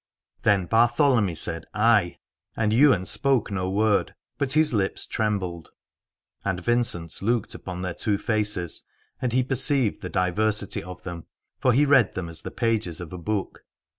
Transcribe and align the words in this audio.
Then 0.41 0.65
Bartholomy 0.65 1.35
said 1.37 1.65
Ay: 1.75 2.17
and 2.57 2.73
Ywain 2.73 3.05
spoke 3.05 3.51
no 3.51 3.69
word, 3.69 4.15
but 4.39 4.53
his 4.53 4.73
lips 4.73 5.05
trembled. 5.05 5.69
And 6.43 6.59
Vincent 6.59 7.21
looked 7.21 7.53
upon 7.53 7.81
their 7.81 7.93
two 7.93 8.17
faces, 8.17 8.81
and 9.21 9.31
he 9.31 9.43
perceived 9.43 10.01
the 10.01 10.09
diversity 10.09 10.81
of 10.81 11.03
them, 11.03 11.27
for 11.59 11.71
he 11.71 11.85
read 11.85 12.15
them 12.15 12.29
as 12.29 12.41
the 12.41 12.49
pages 12.49 12.99
of 12.99 13.13
a 13.13 13.17
book. 13.19 13.63